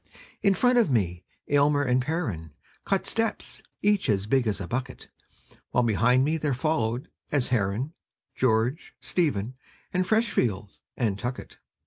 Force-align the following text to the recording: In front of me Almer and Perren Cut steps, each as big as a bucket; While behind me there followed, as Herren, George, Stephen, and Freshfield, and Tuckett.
In 0.41 0.55
front 0.55 0.79
of 0.79 0.89
me 0.89 1.25
Almer 1.55 1.83
and 1.83 2.01
Perren 2.03 2.53
Cut 2.85 3.05
steps, 3.05 3.61
each 3.83 4.09
as 4.09 4.25
big 4.25 4.47
as 4.47 4.59
a 4.59 4.67
bucket; 4.67 5.09
While 5.69 5.83
behind 5.83 6.23
me 6.25 6.37
there 6.37 6.55
followed, 6.55 7.07
as 7.31 7.49
Herren, 7.49 7.93
George, 8.33 8.95
Stephen, 8.99 9.53
and 9.93 10.03
Freshfield, 10.07 10.71
and 10.97 11.19
Tuckett. 11.19 11.57